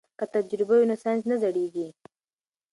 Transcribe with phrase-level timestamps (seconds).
[0.19, 1.87] که تجربه وي نو ساینس نه زړیږي.